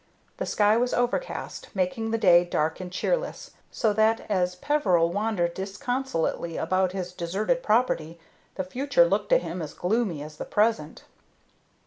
The 0.37 0.47
sky 0.47 0.77
was 0.77 0.95
overcast, 0.95 1.69
making 1.75 2.09
the 2.09 2.17
day 2.17 2.43
dark 2.43 2.79
and 2.79 2.91
cheerless, 2.91 3.51
so 3.69 3.93
that, 3.93 4.21
as 4.31 4.55
Peveril 4.55 5.11
wandered 5.11 5.53
disconsolately 5.53 6.57
about 6.57 6.93
his 6.93 7.13
deserted 7.13 7.61
property, 7.61 8.19
the 8.55 8.63
future 8.63 9.05
looked 9.05 9.29
to 9.29 9.37
him 9.37 9.61
as 9.61 9.75
gloomy 9.75 10.23
as 10.23 10.37
the 10.37 10.45
present. 10.45 11.03